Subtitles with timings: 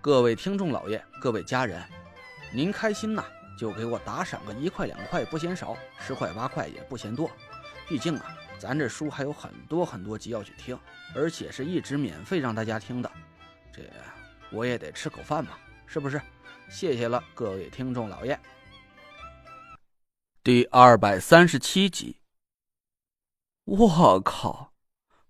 [0.00, 1.82] 各位听众老爷，各位家人，
[2.52, 3.24] 您开心呐，
[3.58, 7.28] 就给我打赏个一块两块不嫌少，十块八块也不嫌多。
[7.88, 10.78] 毕竟啊，咱这书还有很多很多集要去听，
[11.16, 13.10] 而且是一直免费让大家听的，
[13.72, 13.82] 这
[14.52, 16.20] 我也得吃口饭嘛，是不是？
[16.70, 18.38] 谢谢了，各位听众老爷。
[20.44, 22.20] 第二百三十七集，
[23.64, 24.72] 我靠！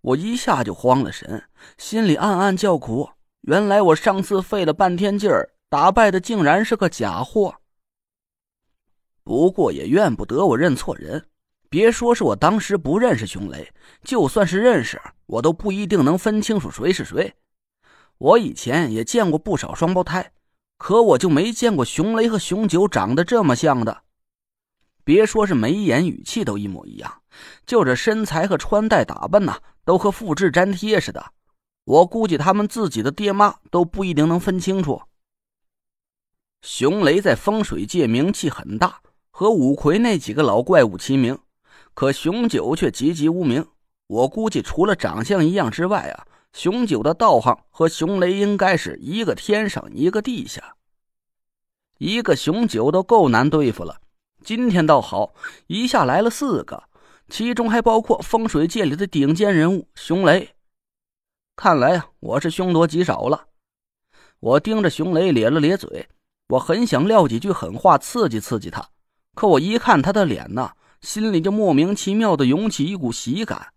[0.03, 1.48] 我一下就慌了神，
[1.79, 3.12] 心里暗暗叫苦。
[3.42, 7.55] 原来我上次费了半天劲儿打败的竟然是个假货。
[9.25, 11.27] 不过也怨不得我认错人，
[11.69, 13.70] 别说是我当时不认识熊雷，
[14.03, 17.34] 就算是认识，我都不一定能分清楚谁是谁。
[18.17, 20.33] 我以前也见过不少双胞胎，
[20.78, 24.02] 可我就没见过熊雷和熊九长得这么像的。
[25.05, 27.23] 别说是眉眼语气都一模一样，
[27.64, 31.33] 就这身材和穿戴打扮呐，都和复制粘贴似的。
[31.89, 35.00] 我估计他们自己的爹妈都不一定能分清楚。
[36.61, 41.39] 熊雷在风水界名气很大，和五魁那几个老怪物齐名，
[41.95, 43.67] 可熊九却籍籍无名。
[44.06, 50.77] 我估计除了长相一样之外啊，熊九的道行和熊雷应该是一个天上一个地下。
[51.97, 53.98] 一个熊九都够难对付了，
[54.45, 55.33] 今天倒好，
[55.69, 56.84] 一下来了四个，
[57.30, 60.50] 其中还包括风水界里的顶尖人物熊雷。
[61.61, 63.48] 看来啊，我是凶多吉少了。
[64.39, 66.09] 我盯着熊雷咧了咧嘴，
[66.51, 68.91] 我很想撂几句狠话刺激刺激他，
[69.34, 70.70] 可我一看他的脸呢，
[71.01, 73.73] 心里就莫名其妙的涌起一股喜感。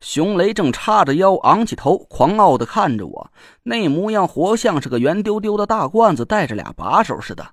[0.00, 7.46] 熊雷正叉着腰，昂起头，狂傲的看着我，那模样活像是个圆丢丢的大罐子，带着俩把手似的。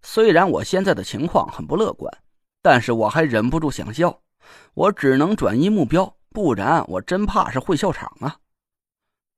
[0.00, 2.10] 虽然我现在的情况很不乐观，
[2.62, 4.22] 但是我还忍不住想笑，
[4.72, 6.16] 我只能转移目标。
[6.30, 8.38] 不然我真怕是会笑场啊！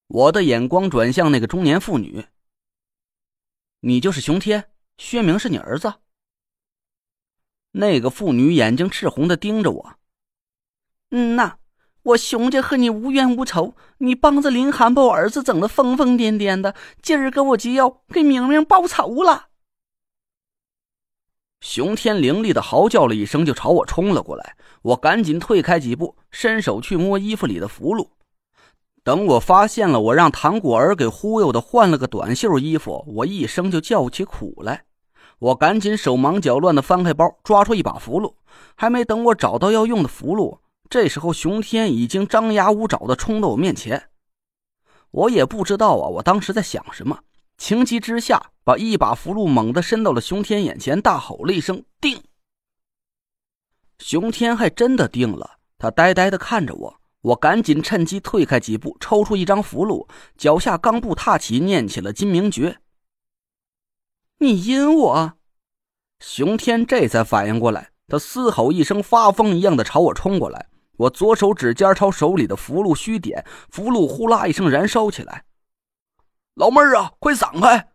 [0.08, 2.26] 我的眼光转向那个中年妇女。
[3.80, 5.94] 你就是熊天，薛明是你儿子。
[7.72, 9.94] 那个妇女眼睛赤红的盯着我。
[11.10, 11.56] 嗯呐，
[12.02, 19.48] 我熊家和你无冤无仇，你帮着林寒把我儿子整的疯疯癫癫的，今儿个我就要给明明报仇了。
[21.62, 24.56] 熊天凌厉的嚎叫了一声，就朝我冲了过来。
[24.82, 28.08] 我赶紧退开几步，伸手去摸衣服里的符箓。
[29.04, 34.82] 等我发现了我让唐果儿给忽悠的，换了个短袖衣服，我一声就叫起苦来。
[35.38, 38.34] 我赶紧手忙脚乱的翻开包，抓出一把符箓。
[38.74, 40.58] 还没等我找到要用的符箓，
[40.90, 44.10] 这时候熊天已经张牙舞爪的冲到我面前。
[45.12, 47.20] 我也不知道啊，我当时在想什么。
[47.56, 52.22] 情急之下，把一把符箓猛地伸到了熊天眼前，大吼了一声：“定！”
[53.98, 57.00] 熊天还真的定了，他呆呆的看着我。
[57.22, 62.80] 我赶紧趁机退开几步，抽出一张符箓，脚下刚步踏起，念起了金明诀。
[64.38, 65.32] 你阴我！
[66.18, 70.68] 熊天这才反应过来，他嘶吼一声，发疯一样的朝我冲过来。
[70.96, 75.44] 我左手指尖朝手里的符箓虚点，符箓呼啦一声燃烧起来。
[76.54, 77.91] 老妹儿啊，快闪开！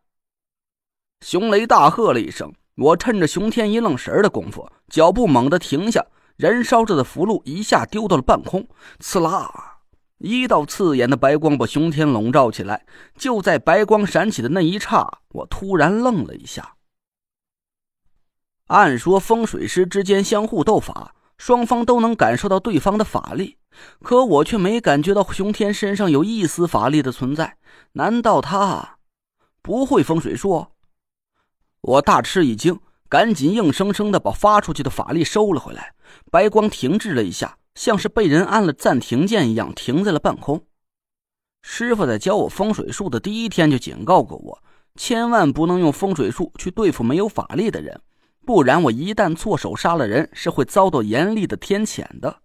[1.21, 2.53] 熊雷大喝了一声。
[2.75, 6.05] 我趁着熊天一愣神的功夫，脚步猛地停下，
[6.35, 8.67] 燃烧着的符箓一下丢到了半空。
[8.99, 9.79] 刺啦！
[10.19, 12.85] 一道刺眼的白光把熊天笼罩起来。
[13.17, 16.75] 就在白光闪起的那一刹，我突然愣了一下。
[18.67, 23.57] 按说风水师之间相互斗法，双方都能感受到对方的法力。
[24.03, 27.57] 可我却没感觉到熊天身上有一丝法力的存在，
[27.93, 28.97] 难道他
[29.63, 30.67] 不会风水术？
[31.81, 35.93] 我大吃一惊，赶紧硬生生的把发出去的法力收了回来。
[36.31, 40.63] 白光停滞了一下，像是被人按了暂停键一样，停在了半空。
[41.61, 44.63] 师傅在教我风水术的第一天就警告过我，
[44.95, 48.01] 千万不能用风水术去对付没有法力的人，
[48.45, 52.41] 不然我一旦错手杀了人，是会遭到严厉的天谴的。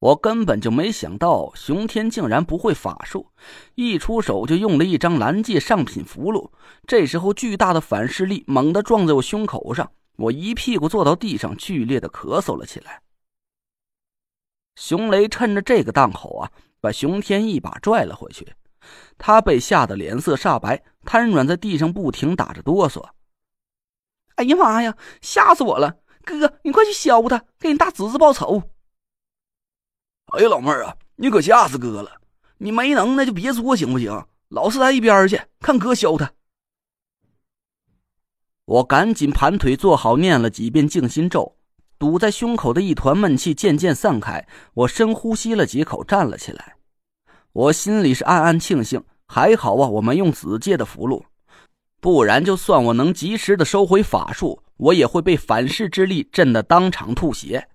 [0.00, 3.32] 我根本就没想到熊天竟然不会法术，
[3.74, 6.50] 一出手就用了一张蓝界上品符箓。
[6.86, 13.02] 这时候，巨大的反噬力猛地撞在我胸口上，我一屁股坐到地上，剧烈的咳嗽了起来。
[14.76, 18.54] 熊雷趁着这个档口啊，把熊天一把拽了回去。
[19.18, 23.04] 他被吓得脸色煞白，瘫软在地上，不停打着哆嗦。
[24.36, 24.96] 哎呀妈呀！
[25.20, 25.96] 吓死我了！
[26.24, 28.62] 哥，你快去削他，给你大侄子报仇！
[30.32, 32.10] 哎呀，老妹儿啊，你可吓死哥了！
[32.58, 34.26] 你没能耐就别作行不行？
[34.48, 36.30] 老实在一边去，看哥削他。
[38.66, 41.56] 我赶紧盘腿坐好，念了几遍静心咒，
[41.98, 44.46] 堵在胸口的一团闷气渐渐散开。
[44.74, 46.76] 我深呼吸了几口，站了起来。
[47.52, 51.24] 我心里是暗暗庆幸，还好啊，我没用子界的符箓，
[52.00, 57.66] 不然就算我能及时的收回法术，我也会被反噬之力震得当场吐血。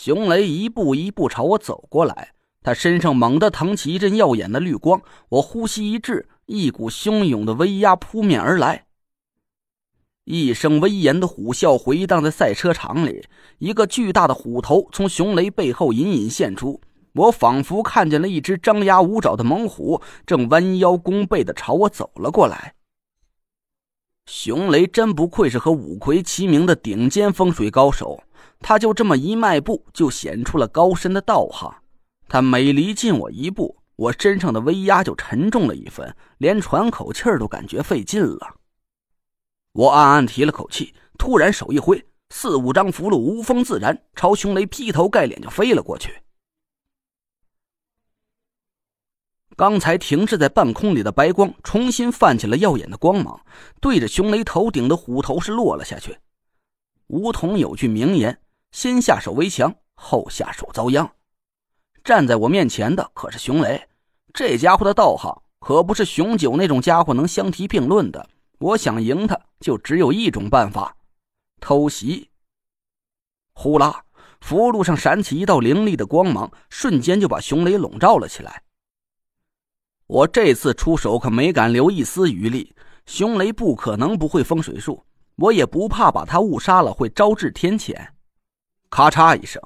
[0.00, 8.86] 熊雷一步一步朝我走过来，他身上猛地腾起一阵耀眼的绿光，我呼吸一滞，一股汹涌的威压扑面而来。
[10.22, 13.26] 一声威严的虎啸回荡在赛车场里，
[13.58, 16.80] 一个巨大的虎头从熊雷背后隐隐现出。
[17.14, 22.74] 我仿佛看见了一只张牙舞爪的猛虎，正弯腰弓背的朝我走了过来。
[24.26, 28.22] 熊雷真不愧是和五魁齐名的顶尖风水高手，
[28.60, 31.82] 他就这么一迈步，就显出了高深的道行。
[32.28, 38.56] 他每离近我一步，我身上的威压就沉重了一分，连喘口气都感觉费劲了。
[39.72, 46.22] 我暗暗提了口气，突然手一挥，四五张符箓无风自燃，朝熊雷劈头盖脸就飞了过去。
[49.56, 53.40] 刚才停滞在半空里的白光重新泛起了耀眼的光芒，
[53.80, 56.18] 对着熊雷头顶的虎头是落了下去。
[57.08, 58.40] 梧桐有句名言
[58.70, 61.10] ：“先下手为强，后下手遭殃。”
[62.04, 63.88] 站在我面前的可是熊雷，
[64.32, 68.28] 这家伙的道行可不是熊九那种家伙能相提并论的。
[68.58, 70.96] 我想赢他，就只有一种办法：
[71.60, 72.30] 偷袭。
[73.52, 74.04] 呼啦，
[74.40, 78.62] 符箓上闪起一道凌厉的光芒，瞬间就把熊雷笼罩了起来。
[80.06, 82.74] 我这次出手可没敢留一丝余力，
[83.04, 85.04] 熊雷不可能不会风水术，
[85.36, 88.08] 我也不怕把他误杀了会招致天谴。
[88.90, 89.60] 咔嚓一声，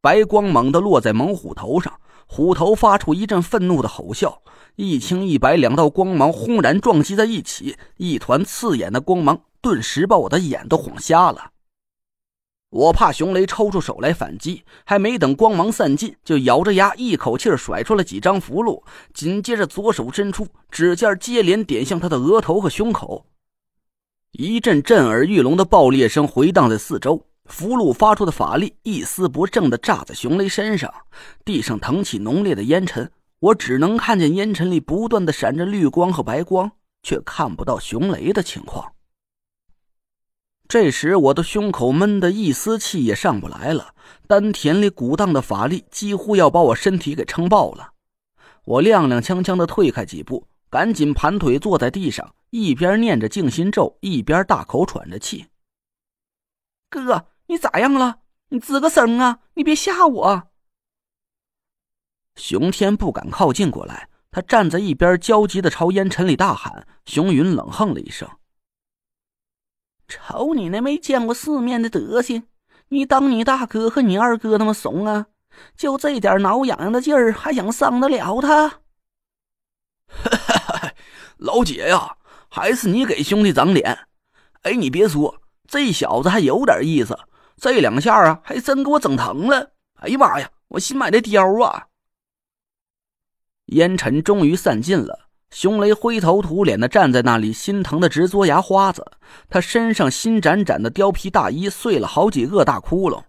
[0.00, 4.38] 白光猛地落在猛虎头上，虎头发出一阵愤怒的吼啸。
[4.76, 11.52] 一青一白两道光芒轰然撞击在一起，一团刺眼的光芒顿时把我的眼都晃瞎了。
[12.70, 18.82] 我怕熊雷抽出手来反击，还没等光芒散尽，就咬着牙一口气甩出了几张符箓，
[19.12, 23.26] 紧接着左手伸出，指尖接连点向他的额头和胸口。
[24.32, 30.92] 一阵震耳欲聋的爆裂声回荡在四周，符箓发出的法力一丝不正的炸在熊雷身上，
[31.44, 33.10] 地上腾起浓烈的烟尘。
[33.40, 38.92] 我只能看见烟尘里不断的闪着绿光和白光，却看不到熊雷的情况。
[40.66, 43.94] 这时，我的胸口闷得一丝气也上不来了，
[44.26, 47.92] 丹田里鼓荡的法力几乎要把我身体给撑爆了。
[48.64, 55.48] 我踉踉跄跄的退开几步，赶紧盘腿坐在地上，一边念着静心咒，一边大口喘着气。
[56.88, 58.18] 哥，你咋样了？
[58.48, 59.38] 你吱个声啊！
[59.54, 60.48] 你别吓我。
[62.34, 66.84] 熊天不敢靠近过来，他站在一边，焦急的朝烟尘里大喊。
[67.06, 68.28] 熊云冷哼了一声
[70.08, 72.48] ：“瞅你那没见过世面的德行，
[72.88, 75.26] 你当你大哥和你二哥那么怂啊？
[75.76, 78.80] 就这点挠痒痒的劲儿，还想伤得了他？”
[81.38, 82.16] 老姐呀，
[82.48, 84.08] 还是你给兄弟长脸。
[84.62, 87.16] 哎，你别说，这小子还有点意思，
[87.56, 89.72] 这两下啊，还真给我整疼了。
[90.00, 91.86] 哎呀妈呀，我新买的貂啊！
[93.66, 99.12] 烟尘终于散尽了，熊雷灰头土脸的站在那里，心疼的直嘬牙花子。
[99.48, 103.22] 他身上新崭崭的貂皮大衣碎了好几个大窟窿，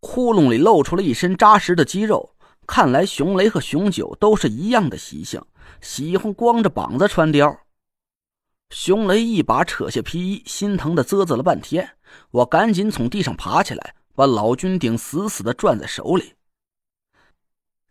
[0.00, 2.34] 窟窿里露出了一身扎实的肌肉。
[2.66, 5.42] 看来熊雷和熊九都是一样的习性，
[5.82, 7.54] 喜欢光着膀子穿貂。
[8.74, 11.90] 熊雷一把扯下皮衣，心疼的啧啧了半天。
[12.32, 16.32] 我赶紧从地上爬起来，把老君鼎死死的攥在手里。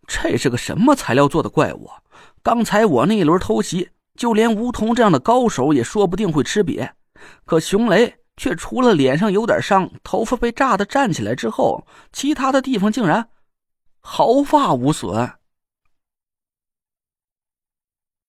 [0.06, 1.88] 这是个什么材料做的怪物？
[2.42, 6.90] 刚才我那一轮偷袭，就连吴桐这样的高手也说不定会吃瘪，
[7.46, 13.30] 可熊雷却除了脸上有点伤，头发被炸的站起来之后，其他的地方竟然
[14.00, 15.32] 毫发无损。